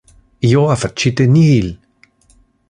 Io 0.51 0.63
ha 0.67 0.77
facite 0.83 1.27
nihil. 1.35 1.69